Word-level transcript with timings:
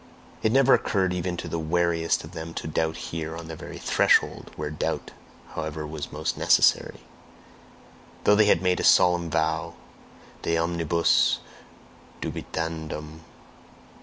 It 0.41 0.51
never 0.51 0.73
occurred 0.73 1.13
even 1.13 1.37
to 1.37 1.47
the 1.47 1.59
wariest 1.59 2.23
of 2.23 2.31
them 2.31 2.55
to 2.55 2.67
doubt 2.67 2.97
here 2.97 3.37
on 3.37 3.47
the 3.47 3.55
very 3.55 3.77
threshold 3.77 4.49
(where 4.55 4.71
doubt, 4.71 5.11
however, 5.49 5.85
was 5.85 6.11
most 6.11 6.39
necessary); 6.39 7.01
though 8.23 8.33
they 8.33 8.45
had 8.47 8.63
made 8.63 8.79
a 8.79 8.83
solemn 8.83 9.29
vow, 9.29 9.75
"DE 10.41 10.57
OMNIBUS 10.57 11.37
DUBITANDUM." 12.19 13.19